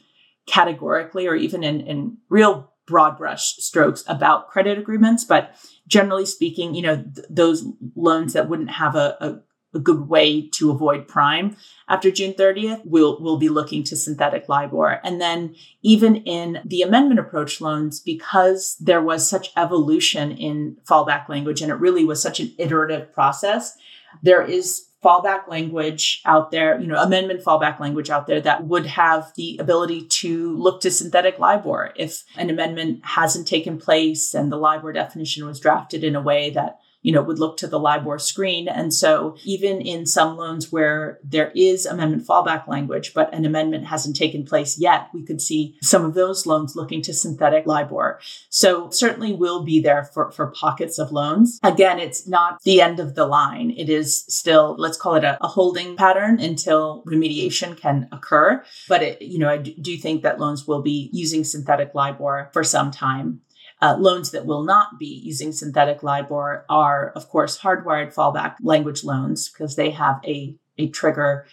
categorically 0.48 1.27
or 1.27 1.36
even 1.36 1.63
in, 1.63 1.81
in 1.81 2.17
real 2.29 2.71
broad 2.88 3.17
brush 3.17 3.55
strokes 3.57 4.03
about 4.07 4.50
credit 4.50 4.77
agreements. 4.77 5.24
But 5.24 5.55
generally 5.88 6.25
speaking, 6.25 6.75
you 6.75 6.81
know, 6.81 6.95
th- 6.98 7.27
those 7.29 7.65
loans 7.95 8.33
that 8.33 8.50
wouldn't 8.50 8.71
have 8.71 8.95
a, 8.95 9.17
a 9.21 9.39
a 9.74 9.79
good 9.79 10.10
way 10.10 10.50
to 10.50 10.71
avoid 10.71 11.07
prime 11.07 11.55
after 11.88 12.12
June 12.12 12.33
30th, 12.33 12.81
we'll 12.86 13.21
we'll 13.21 13.38
be 13.38 13.50
looking 13.50 13.83
to 13.86 13.95
synthetic 13.95 14.50
LIBOR. 14.50 15.00
And 15.03 15.21
then 15.21 15.55
even 15.81 16.17
in 16.17 16.62
the 16.65 16.81
amendment 16.81 17.19
approach 17.19 17.62
loans, 17.62 18.00
because 18.00 18.75
there 18.79 19.01
was 19.01 19.29
such 19.29 19.51
evolution 19.55 20.31
in 20.31 20.77
fallback 20.89 21.29
language 21.29 21.62
and 21.62 21.71
it 21.71 21.75
really 21.75 22.05
was 22.05 22.21
such 22.21 22.39
an 22.39 22.53
iterative 22.57 23.13
process, 23.13 23.77
there 24.21 24.41
is 24.41 24.88
fallback 25.03 25.48
language 25.48 26.22
out 26.25 26.51
there, 26.51 26.79
you 26.79 26.88
know, 26.88 27.01
amendment 27.01 27.43
fallback 27.43 27.79
language 27.79 28.10
out 28.10 28.27
there 28.27 28.41
that 28.41 28.65
would 28.65 28.86
have 28.86 29.31
the 29.36 29.58
ability 29.58 30.05
to 30.05 30.55
look 30.58 30.81
to 30.81 30.91
synthetic 30.91 31.39
LIBOR 31.39 31.93
if 31.96 32.24
an 32.38 32.50
amendment 32.50 33.03
hasn't 33.03 33.48
taken 33.48 33.79
place 33.79 34.34
and 34.34 34.51
the 34.51 34.58
LIBOR 34.58 34.93
definition 34.93 35.46
was 35.46 35.60
drafted 35.60 36.03
in 36.03 36.15
a 36.15 36.22
way 36.22 36.51
that 36.51 36.79
you 37.01 37.12
know, 37.12 37.22
would 37.22 37.39
look 37.39 37.58
to 37.58 37.67
the 37.67 37.79
LIBOR 37.79 38.20
screen. 38.20 38.67
And 38.67 38.93
so 38.93 39.36
even 39.43 39.81
in 39.81 40.05
some 40.05 40.38
loans 40.38 40.72
where 40.72 41.20
there 41.24 41.51
is 41.55 41.86
amendment 41.86 42.27
fallback 42.27 42.67
language, 42.67 43.13
but 43.13 43.34
an 43.34 43.46
amendment 43.46 43.88
hasn't 43.88 44.15
taken 44.15 44.46
place 44.46 44.79
yet, 44.79 45.10
we 45.13 45.24
could 45.24 45.41
see 45.41 45.77
some 45.81 46.05
of 46.05 46.13
those 46.13 46.46
loans 46.46 46.75
looking 46.75 47.01
to 47.03 47.13
synthetic 47.13 47.65
LIBOR. 47.65 48.20
So 48.50 48.89
certainly 48.89 49.34
will 49.34 49.63
be 49.63 49.79
there 49.79 50.03
for, 50.03 50.31
for 50.31 50.48
pockets 50.48 51.00
of 51.00 51.12
loans. 51.12 51.60
Again, 51.63 52.00
it's 52.00 52.27
not 52.27 52.62
the 52.63 52.81
end 52.81 53.00
of 53.00 53.15
the 53.15 53.25
line. 53.25 53.72
It 53.72 53.89
is 53.89 54.24
still, 54.27 54.75
let's 54.77 54.98
call 54.98 55.15
it 55.15 55.24
a, 55.24 55.43
a 55.43 55.48
holding 55.48 55.96
pattern 55.96 56.39
until 56.39 57.03
remediation 57.05 57.75
can 57.77 58.08
occur. 58.12 58.63
But 58.88 59.01
it, 59.01 59.22
you 59.22 59.39
know, 59.39 59.50
I 59.50 59.58
do 59.58 59.98
think 59.98 60.24
that 60.24 60.39
loans 60.39 60.67
will 60.67 60.81
be 60.81 61.10
using 61.12 61.43
synthetic 61.43 61.96
LIBOR 61.96 62.50
for 62.53 62.63
some 62.63 62.91
time. 62.91 63.41
Uh, 63.82 63.98
loans 63.98 64.30
that 64.32 64.46
will 64.46 64.64
not 64.64 65.00
be 65.00 65.08
using 65.08 65.52
synthetic 65.52 66.04
LIBOR 66.04 66.66
are, 66.70 67.12
of 67.16 67.28
course, 67.30 67.60
hardwired 67.60 68.14
fallback 68.14 68.56
language 68.62 69.04
loans 69.04 69.50
because 69.50 69.76
they 69.76 69.90
have 69.90 70.22
a, 70.24 70.56
a 70.78 70.88
trigger 70.90 71.48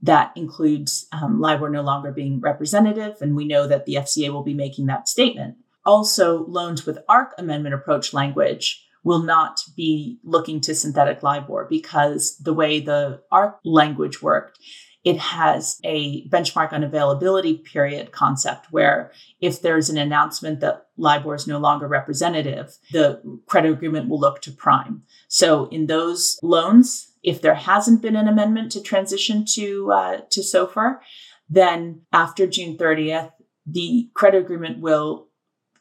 that 0.00 0.32
includes 0.36 1.06
um, 1.12 1.40
LIBOR 1.40 1.70
no 1.70 1.82
longer 1.82 2.12
being 2.12 2.40
representative. 2.40 3.16
And 3.20 3.36
we 3.36 3.46
know 3.46 3.66
that 3.66 3.86
the 3.86 3.94
FCA 3.94 4.32
will 4.32 4.42
be 4.42 4.54
making 4.54 4.86
that 4.86 5.08
statement. 5.08 5.56
Also, 5.84 6.46
loans 6.46 6.86
with 6.86 7.04
ARRC 7.08 7.30
amendment 7.38 7.74
approach 7.74 8.14
language 8.14 8.86
will 9.02 9.22
not 9.22 9.60
be 9.76 10.18
looking 10.24 10.60
to 10.62 10.74
synthetic 10.74 11.22
LIBOR 11.22 11.66
because 11.68 12.38
the 12.38 12.54
way 12.54 12.80
the 12.80 13.20
ARRC 13.32 13.56
language 13.64 14.22
worked, 14.22 14.58
it 15.04 15.18
has 15.18 15.78
a 15.84 16.26
benchmark 16.28 16.70
unavailability 16.70 17.62
period 17.62 18.10
concept 18.10 18.72
where 18.72 19.12
if 19.40 19.60
there's 19.60 19.90
an 19.90 19.98
announcement 19.98 20.60
that 20.60 20.86
LIBOR 20.96 21.34
is 21.34 21.46
no 21.46 21.58
longer 21.58 21.86
representative, 21.86 22.76
the 22.90 23.20
credit 23.46 23.72
agreement 23.72 24.08
will 24.08 24.18
look 24.18 24.40
to 24.42 24.50
prime. 24.50 25.02
So 25.28 25.66
in 25.66 25.86
those 25.86 26.38
loans, 26.42 27.12
if 27.22 27.42
there 27.42 27.54
hasn't 27.54 28.00
been 28.00 28.16
an 28.16 28.28
amendment 28.28 28.72
to 28.72 28.82
transition 28.82 29.44
to 29.54 29.92
uh, 29.92 30.20
to 30.30 30.40
SOFR, 30.40 30.98
then 31.50 32.00
after 32.12 32.46
June 32.46 32.78
30th, 32.78 33.32
the 33.66 34.08
credit 34.14 34.38
agreement 34.38 34.80
will 34.80 35.28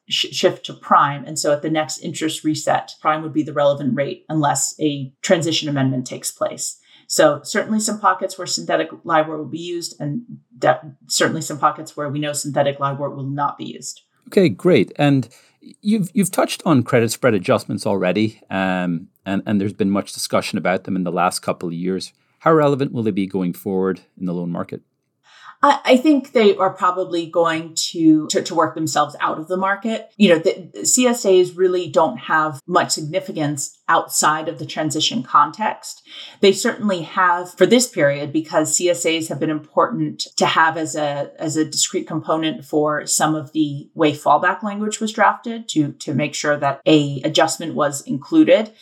sh- 0.10 0.32
shift 0.32 0.66
to 0.66 0.74
prime. 0.74 1.24
And 1.26 1.40
so 1.40 1.54
at 1.54 1.62
the 1.62 1.70
next 1.70 2.00
interest 2.00 2.44
reset, 2.44 2.96
prime 3.02 3.24
would 3.24 3.34
be 3.34 3.44
the 3.44 3.54
relevant 3.54 3.96
rate 3.96 4.26
unless 4.28 4.76
a 4.82 5.14
transition 5.22 5.70
amendment 5.70 6.08
takes 6.08 6.32
place. 6.32 6.80
So 7.14 7.42
certainly 7.44 7.80
some 7.80 8.00
pockets 8.00 8.40
where 8.40 8.48
synthetic 8.48 8.90
LIBOR 9.04 9.38
will 9.38 9.46
be 9.46 9.60
used, 9.60 9.96
and 10.02 10.24
de- 10.58 10.96
certainly 11.06 11.42
some 11.42 11.60
pockets 11.60 11.96
where 11.96 12.10
we 12.10 12.18
know 12.18 12.34
synthetic 12.34 12.80
LIBOR 12.80 13.12
will 13.12 13.30
not 13.30 13.56
be 13.56 13.66
used. 13.66 14.02
Okay, 14.30 14.50
great. 14.50 14.92
And 14.96 15.30
you've 15.62 16.10
you've 16.16 16.32
touched 16.32 16.64
on 16.66 16.82
credit 16.82 17.12
spread 17.12 17.36
adjustments 17.36 17.86
already, 17.86 18.42
um, 18.50 19.10
and 19.28 19.44
and 19.46 19.62
there's 19.62 19.74
been 19.74 19.92
much 19.92 20.12
discussion 20.12 20.58
about 20.58 20.86
them 20.86 20.96
in 20.96 21.04
the 21.04 21.12
last 21.12 21.42
couple 21.42 21.70
of 21.70 21.76
years. 21.76 22.14
How 22.40 22.52
relevant 22.52 22.92
will 22.92 23.04
they 23.04 23.12
be 23.12 23.28
going 23.28 23.54
forward 23.54 24.02
in 24.18 24.26
the 24.26 24.34
loan 24.34 24.50
market? 24.50 24.82
I, 25.64 25.80
I 25.86 25.98
think 25.98 26.34
they 26.34 26.56
are 26.58 26.72
probably 26.72 27.26
going 27.26 27.74
to, 27.92 28.28
to, 28.28 28.44
to 28.44 28.54
work 28.54 28.76
themselves 28.76 29.16
out 29.22 29.40
of 29.40 29.48
the 29.48 29.56
market. 29.56 30.12
You 30.18 30.30
know, 30.30 30.40
the, 30.40 30.70
the 30.74 30.82
CSAs 30.82 31.56
really 31.56 31.90
don't 31.90 32.18
have 32.18 32.60
much 32.68 32.92
significance 32.92 33.80
outside 33.94 34.50
of 34.50 34.58
the 34.58 34.66
transition 34.66 35.22
context. 35.22 36.02
They 36.40 36.52
certainly 36.52 37.04
have 37.04 37.54
for 37.54 37.68
this 37.68 37.88
period 37.88 38.34
because 38.34 38.76
CSAs 38.76 39.30
have 39.30 39.40
been 39.40 39.52
important 39.52 40.22
to 40.38 40.48
have 40.48 40.78
as 40.78 40.96
a 40.96 41.32
as 41.38 41.56
a 41.56 41.64
discrete 41.64 42.08
component 42.08 42.66
for 42.66 43.06
some 43.06 43.36
of 43.36 43.54
the 43.54 43.92
way 43.94 44.12
fallback 44.12 44.64
language 44.64 45.00
was 45.00 45.14
drafted 45.14 45.70
to 45.70 45.92
to 45.92 46.16
make 46.16 46.34
sure 46.34 46.58
that 46.58 46.82
a 46.88 47.22
adjustment 47.24 47.76
was 47.76 48.02
included. 48.02 48.74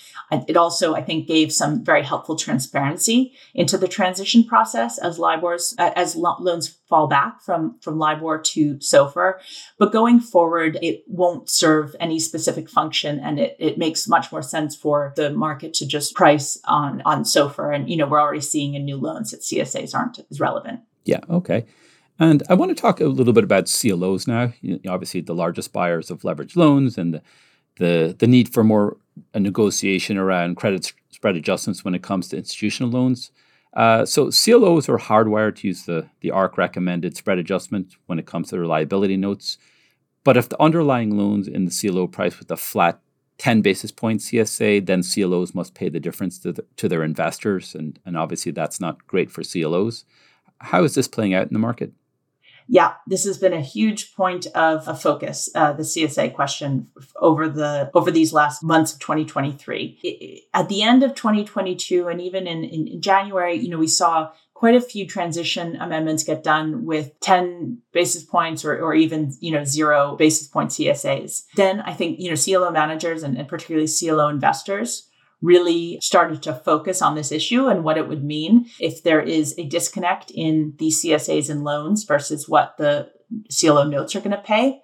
It 0.48 0.56
also, 0.56 0.96
I 0.96 1.02
think, 1.02 1.28
gave 1.28 1.52
some 1.52 1.84
very 1.84 2.04
helpful 2.04 2.38
transparency 2.38 3.34
into 3.54 3.78
the 3.78 3.90
transition 3.90 4.46
process 4.46 4.98
as 4.98 5.20
LIBOR's 5.20 5.76
as 5.78 6.16
loans 6.16 6.80
fall 6.92 7.08
back 7.08 7.42
from 7.42 7.80
from 7.82 7.98
LIBOR 7.98 8.38
to 8.38 8.76
SOFR. 8.76 9.36
But 9.80 9.92
going 9.92 10.20
forward, 10.20 10.78
it 10.84 11.04
won't 11.08 11.50
serve 11.50 11.96
any 12.00 12.20
specific 12.20 12.70
function, 12.70 13.20
and 13.20 13.40
it 13.40 13.56
it 13.58 13.80
makes 13.80 14.08
much 14.08 14.32
more 14.32 14.44
sense 14.44 14.76
for 14.76 15.14
the 15.16 15.32
market 15.32 15.74
to 15.76 15.88
just 15.88 16.14
price 16.14 16.60
on 16.66 17.02
on 17.04 17.24
SOFR. 17.24 17.74
And 17.74 17.90
you 17.90 17.98
know, 17.98 18.06
we're 18.06 18.22
already 18.22 18.42
seeing 18.42 18.76
in 18.76 18.86
new 18.86 18.98
loans 18.98 19.32
that 19.32 19.42
CSAs 19.42 19.96
aren't 19.96 20.20
as 20.30 20.40
relevant. 20.40 20.82
Yeah. 21.06 21.22
Okay. 21.30 21.66
And 22.20 22.44
I 22.50 22.54
want 22.54 22.70
to 22.70 22.80
talk 22.80 23.00
a 23.00 23.06
little 23.06 23.34
bit 23.34 23.44
about 23.44 23.66
CLOs 23.66 24.28
now. 24.28 24.54
You 24.62 24.80
know, 24.84 24.94
obviously, 24.94 25.22
the 25.22 25.34
largest 25.34 25.74
buyers 25.74 26.12
of 26.12 26.22
leveraged 26.22 26.56
loans 26.56 26.98
and 26.98 27.16
the 27.16 27.22
the 27.78 28.16
the 28.20 28.28
need 28.28 28.54
for 28.54 28.64
more 28.64 28.98
negotiation 29.34 30.18
around 30.18 30.58
credit 30.58 30.94
spread 31.10 31.36
adjustments 31.36 31.86
when 31.86 31.96
it 31.96 32.04
comes 32.04 32.28
to 32.28 32.38
institutional 32.38 32.92
loans. 32.92 33.32
Uh, 33.74 34.06
so 34.06 34.30
CLOs 34.32 34.90
are 34.90 34.98
hardwired 34.98 35.56
to 35.56 35.68
use 35.68 35.86
the, 35.86 36.10
the 36.20 36.30
ARRC 36.30 36.58
recommended 36.58 37.16
spread 37.16 37.38
adjustment 37.38 37.96
when 38.06 38.20
it 38.20 38.26
comes 38.26 38.50
to 38.50 38.56
their 38.56 38.66
liability 38.66 39.18
notes. 39.18 39.58
But 40.24 40.38
if 40.38 40.50
the 40.50 40.62
underlying 40.62 41.18
loans 41.18 41.48
in 41.48 41.66
the 41.66 41.72
CLO 41.72 42.08
price 42.08 42.38
with 42.38 42.52
a 42.52 42.58
flat 42.58 43.00
10 43.38 43.62
basis 43.62 43.92
point 43.92 44.20
CSA, 44.22 44.86
then 44.86 45.02
CLOs 45.02 45.56
must 45.56 45.74
pay 45.74 45.90
the 45.90 46.00
difference 46.00 46.38
to, 46.40 46.52
the, 46.52 46.66
to 46.78 46.88
their 46.88 47.04
investors. 47.04 47.74
And, 47.74 47.98
and 48.06 48.18
obviously, 48.18 48.52
that's 48.52 48.80
not 48.80 49.08
great 49.08 49.32
for 49.32 49.42
CLOs. 49.44 50.06
How 50.60 50.84
is 50.84 50.94
this 50.94 51.08
playing 51.08 51.34
out 51.34 51.48
in 51.48 51.54
the 51.54 51.60
market? 51.60 51.92
Yeah, 52.72 52.94
this 53.06 53.26
has 53.26 53.38
been 53.38 53.52
a 53.52 53.60
huge 53.60 54.16
point 54.16 54.46
of, 54.56 54.88
a 54.88 54.96
focus, 54.96 55.50
uh, 55.56 55.74
the 55.74 55.84
CSA 55.84 56.34
question 56.34 56.88
over 57.18 57.50
the 57.50 57.92
over 57.94 58.12
these 58.12 58.32
last 58.32 58.64
months 58.64 58.94
of 58.94 59.00
2023. 59.02 60.00
It, 60.02 60.44
at 60.54 60.70
the 60.70 60.82
end 60.82 61.04
of 61.04 61.14
2022, 61.14 62.08
and 62.08 62.22
even 62.22 62.48
in, 62.48 62.64
in, 62.64 63.02
January, 63.02 63.56
you 63.56 63.68
know, 63.68 63.78
we 63.78 63.88
saw 63.88 64.32
quite 64.54 64.74
a 64.74 64.80
few 64.80 65.06
transition 65.06 65.76
amendments 65.82 66.24
get 66.24 66.46
done 66.46 66.86
with 66.86 67.20
10 67.20 67.80
basis 67.92 68.24
points 68.24 68.64
or, 68.64 68.82
or 68.82 68.94
even 68.94 69.36
you 69.42 69.52
know 69.52 69.66
zero 69.66 70.16
basis 70.16 70.48
point 70.48 70.70
CSAs. 70.70 71.44
Then 71.58 71.82
I 71.82 71.92
think 71.92 72.22
you 72.22 72.30
know 72.30 72.38
CLO 72.38 72.72
managers 72.72 73.22
and, 73.22 73.38
and 73.38 73.50
particularly 73.50 73.90
CLO 73.90 74.30
investors 74.30 75.10
really 75.42 75.98
started 76.02 76.42
to 76.44 76.54
focus 76.54 77.02
on 77.02 77.16
this 77.16 77.32
issue 77.32 77.68
and 77.68 77.84
what 77.84 77.98
it 77.98 78.08
would 78.08 78.24
mean 78.24 78.68
if 78.80 79.04
there 79.04 79.22
is 79.22 79.56
a 79.58 79.68
disconnect 79.68 80.32
in 80.32 80.74
the 80.78 80.90
CSAs 80.90 81.50
and 81.50 81.64
loans 81.64 82.04
versus 82.04 82.48
what 82.48 82.76
the 82.78 83.10
CLO 83.60 83.84
notes 83.84 84.16
are 84.16 84.22
going 84.22 84.32
to 84.32 84.38
pay. 84.38 84.82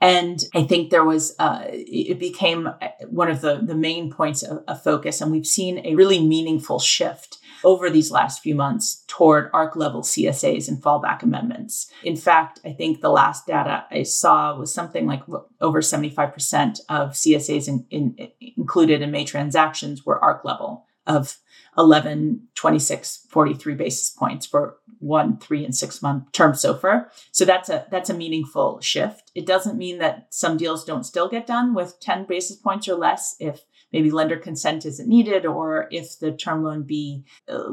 And 0.00 0.38
I 0.54 0.62
think 0.62 0.90
there 0.90 1.04
was, 1.04 1.34
uh, 1.40 1.62
it 1.66 2.20
became 2.20 2.68
one 3.08 3.28
of 3.28 3.40
the, 3.40 3.60
the 3.60 3.74
main 3.74 4.12
points 4.12 4.44
of, 4.44 4.62
of 4.68 4.82
focus. 4.82 5.20
And 5.20 5.32
we've 5.32 5.46
seen 5.46 5.84
a 5.84 5.96
really 5.96 6.24
meaningful 6.24 6.78
shift 6.78 7.38
over 7.64 7.90
these 7.90 8.10
last 8.10 8.42
few 8.42 8.54
months 8.54 9.04
toward 9.06 9.50
ARRC 9.52 9.76
level 9.76 10.02
CSAs 10.02 10.68
and 10.68 10.82
fallback 10.82 11.22
amendments. 11.22 11.90
In 12.02 12.16
fact, 12.16 12.60
I 12.64 12.72
think 12.72 13.00
the 13.00 13.10
last 13.10 13.46
data 13.46 13.84
I 13.90 14.02
saw 14.02 14.56
was 14.56 14.72
something 14.72 15.06
like 15.06 15.22
over 15.60 15.80
75% 15.80 16.80
of 16.88 17.10
CSAs 17.12 17.68
in, 17.68 17.86
in, 17.90 18.28
included 18.56 19.02
in 19.02 19.10
May 19.10 19.24
transactions 19.24 20.04
were 20.04 20.20
ARRC 20.20 20.44
level 20.44 20.86
of 21.06 21.38
11, 21.76 22.48
26, 22.54 23.26
43 23.28 23.74
basis 23.74 24.10
points 24.10 24.46
for 24.46 24.78
one, 24.98 25.38
three, 25.38 25.64
and 25.64 25.74
six 25.74 26.02
month 26.02 26.30
term 26.32 26.52
SOFR. 26.52 27.06
So 27.30 27.44
that's 27.44 27.68
a 27.68 27.86
that's 27.90 28.10
a 28.10 28.14
meaningful 28.14 28.80
shift. 28.80 29.30
It 29.34 29.46
doesn't 29.46 29.78
mean 29.78 29.98
that 29.98 30.26
some 30.30 30.56
deals 30.56 30.84
don't 30.84 31.04
still 31.04 31.28
get 31.28 31.46
done 31.46 31.74
with 31.74 32.00
10 32.00 32.24
basis 32.24 32.56
points 32.56 32.88
or 32.88 32.96
less 32.96 33.36
if 33.38 33.60
maybe 33.92 34.10
lender 34.10 34.36
consent 34.36 34.84
isn't 34.86 35.08
needed 35.08 35.46
or 35.46 35.88
if 35.90 36.18
the 36.18 36.32
term 36.32 36.62
loan 36.62 36.82
B 36.82 37.24
uh, 37.48 37.68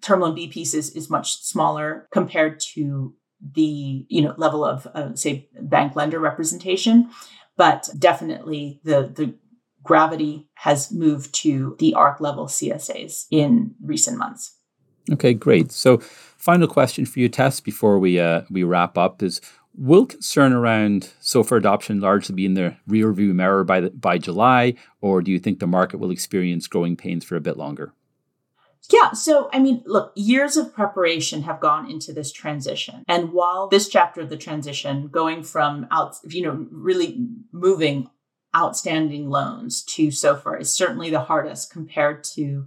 term 0.00 0.20
loan 0.20 0.34
B 0.34 0.48
piece 0.48 0.74
is, 0.74 0.90
is 0.90 1.10
much 1.10 1.42
smaller 1.42 2.08
compared 2.12 2.60
to 2.74 3.14
the 3.54 4.06
you 4.08 4.22
know 4.22 4.34
level 4.36 4.64
of 4.64 4.86
uh, 4.94 5.14
say 5.14 5.48
bank 5.60 5.96
lender 5.96 6.18
representation 6.18 7.10
but 7.56 7.88
definitely 7.98 8.80
the 8.84 9.10
the 9.14 9.34
gravity 9.82 10.48
has 10.54 10.92
moved 10.92 11.34
to 11.34 11.76
the 11.78 11.94
ARRC 11.96 12.20
level 12.20 12.46
CSAs 12.46 13.26
in 13.30 13.74
recent 13.82 14.18
months. 14.18 14.56
Okay, 15.10 15.34
great. 15.34 15.72
So, 15.72 15.98
final 15.98 16.68
question 16.68 17.06
for 17.06 17.20
you, 17.20 17.28
Tess, 17.28 17.60
before 17.60 17.98
we 17.98 18.20
uh, 18.20 18.42
we 18.50 18.62
wrap 18.62 18.96
up 18.96 19.22
is: 19.22 19.40
Will 19.76 20.06
concern 20.06 20.52
around 20.52 21.12
SOFR 21.22 21.58
adoption 21.58 22.00
largely 22.00 22.34
be 22.34 22.44
in 22.44 22.54
the 22.54 22.76
rear 22.86 23.12
view 23.12 23.32
mirror 23.32 23.64
by, 23.64 23.80
the, 23.80 23.90
by 23.90 24.18
July, 24.18 24.74
or 25.00 25.22
do 25.22 25.30
you 25.30 25.38
think 25.38 25.58
the 25.58 25.66
market 25.66 25.98
will 25.98 26.10
experience 26.10 26.66
growing 26.66 26.96
pains 26.96 27.24
for 27.24 27.36
a 27.36 27.40
bit 27.40 27.56
longer? 27.56 27.92
Yeah. 28.90 29.12
So, 29.12 29.48
I 29.52 29.60
mean, 29.60 29.82
look, 29.86 30.12
years 30.16 30.56
of 30.56 30.74
preparation 30.74 31.42
have 31.42 31.60
gone 31.60 31.88
into 31.88 32.12
this 32.12 32.32
transition. 32.32 33.04
And 33.06 33.32
while 33.32 33.68
this 33.68 33.88
chapter 33.88 34.20
of 34.20 34.30
the 34.30 34.36
transition, 34.36 35.08
going 35.08 35.44
from 35.44 35.86
out, 35.90 36.16
you 36.26 36.42
know, 36.42 36.66
really 36.70 37.28
moving 37.52 38.10
outstanding 38.54 39.28
loans 39.30 39.82
to 39.82 40.08
SOFR 40.08 40.60
is 40.60 40.74
certainly 40.74 41.10
the 41.10 41.20
hardest 41.20 41.72
compared 41.72 42.24
to 42.24 42.66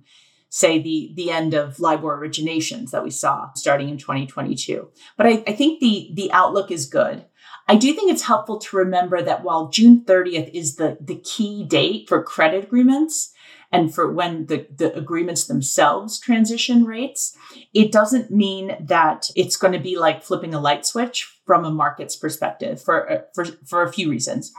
say 0.54 0.78
the 0.78 1.12
the 1.16 1.32
end 1.32 1.56
of 1.56 1.80
LIBOR 1.80 2.16
originations 2.16 2.92
that 2.92 3.04
we 3.04 3.10
saw 3.10 3.52
starting 3.56 3.90
in 3.90 3.98
2022. 3.98 4.88
But 5.18 5.26
I, 5.26 5.44
I 5.48 5.54
think 5.54 5.80
the 5.80 6.12
the 6.14 6.32
outlook 6.32 6.70
is 6.70 6.86
good. 6.86 7.26
I 7.68 7.76
do 7.76 7.92
think 7.94 8.12
it's 8.12 8.24
helpful 8.24 8.60
to 8.60 8.78
remember 8.78 9.22
that 9.22 9.44
while 9.44 9.70
June 9.70 10.04
30th 10.06 10.52
is 10.54 10.76
the, 10.76 10.98
the 11.00 11.16
key 11.16 11.64
date 11.64 12.10
for 12.10 12.22
credit 12.22 12.66
agreements 12.66 13.34
and 13.72 13.94
for 13.94 14.12
when 14.12 14.48
the, 14.48 14.68
the 14.76 14.94
agreements 14.96 15.46
themselves 15.46 16.20
transition 16.20 16.84
rates, 16.84 17.36
it 17.74 17.92
doesn't 17.92 18.30
mean 18.30 18.76
that 18.82 19.30
it's 19.36 19.56
going 19.56 19.74
to 19.74 19.80
be 19.80 19.98
like 19.98 20.24
flipping 20.24 20.54
a 20.54 20.60
light 20.60 20.86
switch 20.86 21.40
from 21.46 21.64
a 21.64 21.72
market's 21.72 22.18
perspective 22.18 22.82
for, 22.82 23.10
uh, 23.10 23.22
for, 23.34 23.46
for 23.66 23.82
a 23.82 23.94
few 23.94 24.10
reasons. 24.10 24.52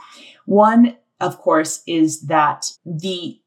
One, 0.45 0.97
of 1.21 1.37
course, 1.37 1.83
is 1.85 2.21
that 2.23 2.71
the 2.85 3.39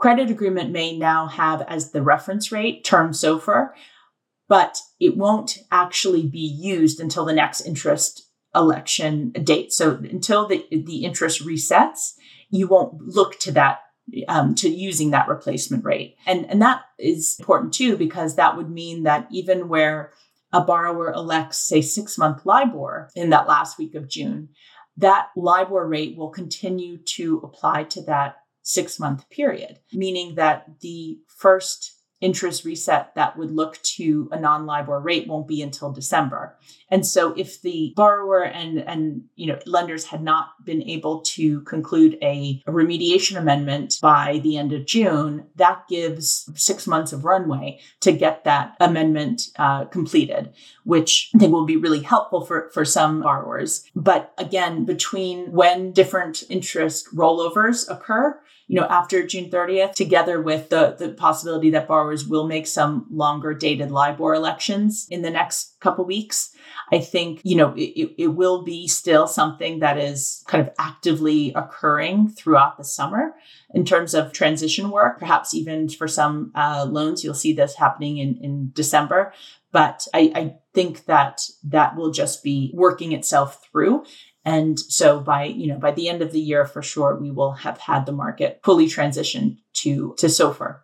credit 0.00 0.30
agreement 0.30 0.70
may 0.70 0.96
now 0.96 1.26
have 1.28 1.62
as 1.68 1.92
the 1.92 2.02
reference 2.02 2.50
rate 2.50 2.84
term 2.84 3.12
SOFR, 3.12 3.70
but 4.48 4.78
it 4.98 5.16
won't 5.16 5.58
actually 5.70 6.26
be 6.26 6.38
used 6.38 6.98
until 6.98 7.24
the 7.24 7.34
next 7.34 7.60
interest 7.60 8.26
election 8.54 9.30
date. 9.30 9.72
So 9.72 9.96
until 9.96 10.48
the, 10.48 10.66
the 10.72 11.04
interest 11.04 11.46
resets, 11.46 12.14
you 12.48 12.66
won't 12.66 12.94
look 13.00 13.38
to 13.40 13.52
that 13.52 13.80
um, 14.26 14.56
to 14.56 14.68
using 14.68 15.10
that 15.10 15.28
replacement 15.28 15.84
rate. 15.84 16.16
And, 16.26 16.46
and 16.50 16.60
that 16.62 16.80
is 16.98 17.36
important 17.38 17.74
too, 17.74 17.96
because 17.96 18.34
that 18.34 18.56
would 18.56 18.70
mean 18.70 19.04
that 19.04 19.28
even 19.30 19.68
where 19.68 20.12
a 20.52 20.62
borrower 20.62 21.12
elects, 21.12 21.58
say, 21.58 21.80
six 21.80 22.18
month 22.18 22.44
LIBOR 22.44 23.10
in 23.14 23.30
that 23.30 23.46
last 23.46 23.78
week 23.78 23.94
of 23.94 24.08
June, 24.08 24.48
that 24.96 25.28
LIBOR 25.36 25.86
rate 25.86 26.16
will 26.16 26.30
continue 26.30 26.98
to 27.16 27.40
apply 27.44 27.84
to 27.84 28.02
that 28.02 28.39
six 28.62 28.98
month 28.98 29.28
period, 29.30 29.78
meaning 29.92 30.34
that 30.36 30.80
the 30.80 31.18
first 31.26 31.99
interest 32.20 32.64
reset 32.64 33.14
that 33.14 33.36
would 33.36 33.50
look 33.50 33.80
to 33.82 34.28
a 34.32 34.38
non-LIBOR 34.38 35.00
rate 35.00 35.26
won't 35.26 35.48
be 35.48 35.62
until 35.62 35.90
December. 35.90 36.56
And 36.90 37.06
so 37.06 37.32
if 37.34 37.62
the 37.62 37.92
borrower 37.96 38.44
and, 38.44 38.78
and 38.78 39.24
you 39.36 39.46
know 39.46 39.58
lenders 39.66 40.06
had 40.06 40.22
not 40.22 40.64
been 40.64 40.82
able 40.82 41.20
to 41.20 41.62
conclude 41.62 42.18
a, 42.22 42.62
a 42.66 42.72
remediation 42.72 43.36
amendment 43.36 43.98
by 44.02 44.40
the 44.42 44.56
end 44.56 44.72
of 44.72 44.86
June, 44.86 45.46
that 45.56 45.88
gives 45.88 46.50
six 46.54 46.86
months 46.86 47.12
of 47.12 47.24
runway 47.24 47.80
to 48.00 48.12
get 48.12 48.44
that 48.44 48.76
amendment 48.80 49.48
uh, 49.56 49.84
completed, 49.86 50.52
which 50.84 51.30
I 51.34 51.38
think 51.38 51.52
will 51.52 51.66
be 51.66 51.76
really 51.76 52.02
helpful 52.02 52.44
for, 52.44 52.70
for 52.74 52.84
some 52.84 53.22
borrowers. 53.22 53.84
But 53.94 54.32
again, 54.38 54.84
between 54.84 55.52
when 55.52 55.92
different 55.92 56.42
interest 56.48 57.14
rollovers 57.14 57.88
occur, 57.88 58.40
you 58.70 58.76
know, 58.76 58.86
after 58.86 59.26
June 59.26 59.50
30th, 59.50 59.94
together 59.94 60.40
with 60.40 60.68
the, 60.68 60.94
the 60.96 61.08
possibility 61.08 61.70
that 61.70 61.88
borrowers 61.88 62.24
will 62.24 62.46
make 62.46 62.68
some 62.68 63.04
longer 63.10 63.52
dated 63.52 63.90
LIBOR 63.90 64.32
elections 64.32 65.08
in 65.10 65.22
the 65.22 65.30
next 65.30 65.74
couple 65.80 66.04
weeks. 66.04 66.54
I 66.92 67.00
think, 67.00 67.40
you 67.42 67.56
know, 67.56 67.74
it, 67.76 68.14
it 68.16 68.28
will 68.28 68.62
be 68.62 68.86
still 68.86 69.26
something 69.26 69.80
that 69.80 69.98
is 69.98 70.44
kind 70.46 70.64
of 70.64 70.72
actively 70.78 71.52
occurring 71.56 72.28
throughout 72.28 72.78
the 72.78 72.84
summer 72.84 73.34
in 73.74 73.84
terms 73.84 74.14
of 74.14 74.32
transition 74.32 74.92
work. 74.92 75.18
Perhaps 75.18 75.52
even 75.52 75.88
for 75.88 76.06
some 76.06 76.52
uh, 76.54 76.86
loans, 76.88 77.24
you'll 77.24 77.34
see 77.34 77.52
this 77.52 77.74
happening 77.74 78.18
in, 78.18 78.38
in 78.40 78.70
December. 78.72 79.32
But 79.72 80.06
I, 80.14 80.32
I 80.34 80.54
think 80.74 81.06
that 81.06 81.42
that 81.64 81.96
will 81.96 82.12
just 82.12 82.44
be 82.44 82.70
working 82.72 83.10
itself 83.10 83.66
through. 83.70 84.04
And 84.44 84.78
so 84.78 85.20
by, 85.20 85.44
you 85.44 85.66
know, 85.66 85.78
by 85.78 85.90
the 85.90 86.08
end 86.08 86.22
of 86.22 86.32
the 86.32 86.40
year 86.40 86.64
for 86.64 86.82
sure, 86.82 87.16
we 87.16 87.30
will 87.30 87.52
have 87.52 87.78
had 87.78 88.06
the 88.06 88.12
market 88.12 88.60
fully 88.64 88.88
transition 88.88 89.58
to, 89.74 90.14
to 90.18 90.26
SOFR. 90.26 90.80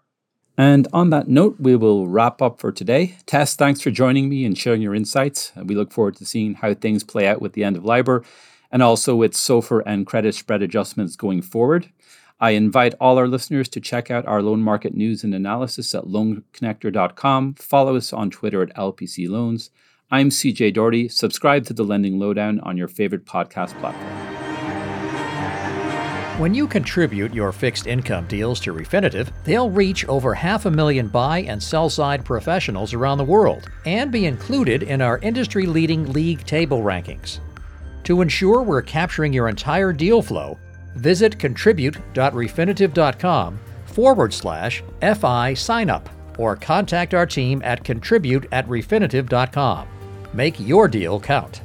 And 0.58 0.88
on 0.92 1.10
that 1.10 1.28
note, 1.28 1.56
we 1.58 1.76
will 1.76 2.08
wrap 2.08 2.40
up 2.40 2.60
for 2.60 2.72
today. 2.72 3.16
Tess, 3.26 3.56
thanks 3.56 3.80
for 3.80 3.90
joining 3.90 4.28
me 4.28 4.44
and 4.44 4.56
sharing 4.56 4.80
your 4.80 4.94
insights. 4.94 5.52
We 5.56 5.74
look 5.74 5.92
forward 5.92 6.16
to 6.16 6.24
seeing 6.24 6.54
how 6.54 6.72
things 6.74 7.04
play 7.04 7.26
out 7.26 7.42
with 7.42 7.52
the 7.52 7.64
end 7.64 7.76
of 7.76 7.84
LIBOR 7.84 8.24
and 8.70 8.82
also 8.82 9.14
with 9.14 9.32
SOFR 9.32 9.82
and 9.86 10.06
credit 10.06 10.34
spread 10.34 10.62
adjustments 10.62 11.16
going 11.16 11.42
forward. 11.42 11.90
I 12.38 12.50
invite 12.50 12.94
all 13.00 13.16
our 13.16 13.28
listeners 13.28 13.66
to 13.70 13.80
check 13.80 14.10
out 14.10 14.26
our 14.26 14.42
loan 14.42 14.60
market 14.60 14.94
news 14.94 15.24
and 15.24 15.34
analysis 15.34 15.94
at 15.94 16.04
loanconnector.com. 16.04 17.54
Follow 17.54 17.96
us 17.96 18.12
on 18.12 18.30
Twitter 18.30 18.62
at 18.62 18.76
LPC 18.76 19.26
Loans. 19.26 19.70
I'm 20.10 20.28
CJ 20.28 20.74
Doherty. 20.74 21.08
Subscribe 21.08 21.64
to 21.64 21.72
the 21.72 21.82
Lending 21.82 22.18
Lowdown 22.18 22.60
on 22.60 22.76
your 22.76 22.88
favorite 22.88 23.24
podcast 23.24 23.78
platform. 23.80 24.12
When 26.38 26.52
you 26.52 26.68
contribute 26.68 27.32
your 27.32 27.50
fixed 27.52 27.86
income 27.86 28.26
deals 28.26 28.60
to 28.60 28.74
Refinitiv, 28.74 29.32
they'll 29.44 29.70
reach 29.70 30.04
over 30.04 30.34
half 30.34 30.66
a 30.66 30.70
million 30.70 31.08
buy 31.08 31.38
and 31.38 31.62
sell 31.62 31.88
side 31.88 32.22
professionals 32.22 32.92
around 32.92 33.16
the 33.16 33.24
world 33.24 33.70
and 33.86 34.12
be 34.12 34.26
included 34.26 34.82
in 34.82 35.00
our 35.00 35.16
industry 35.20 35.64
leading 35.64 36.12
league 36.12 36.44
table 36.44 36.82
rankings. 36.82 37.38
To 38.04 38.20
ensure 38.20 38.62
we're 38.62 38.82
capturing 38.82 39.32
your 39.32 39.48
entire 39.48 39.94
deal 39.94 40.20
flow, 40.20 40.58
visit 40.96 41.38
contribute.refinitiv.com 41.38 43.60
forward 43.84 44.34
slash 44.34 44.82
FI 45.00 45.54
sign 45.54 45.88
up 45.90 46.08
or 46.38 46.56
contact 46.56 47.14
our 47.14 47.26
team 47.26 47.62
at 47.64 47.84
contribute 47.84 48.46
at 48.52 48.66
refinitiv.com. 48.68 49.88
Make 50.34 50.60
your 50.60 50.88
deal 50.88 51.18
count. 51.20 51.62